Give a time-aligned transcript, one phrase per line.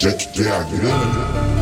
[0.00, 1.59] Jack, yeah,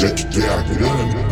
[0.00, 1.29] Jack, yeah, yeah.